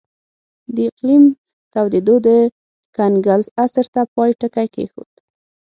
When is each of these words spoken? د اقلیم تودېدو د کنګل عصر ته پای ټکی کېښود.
د 0.75 0.77
اقلیم 0.89 1.23
تودېدو 1.73 2.15
د 2.27 2.29
کنګل 2.97 3.41
عصر 3.63 3.85
ته 3.93 4.01
پای 4.13 4.31
ټکی 4.39 4.67
کېښود. 4.73 5.11